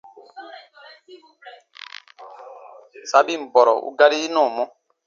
[3.11, 4.63] Sabin bɔrɔ u gari yi nɔɔmɔ.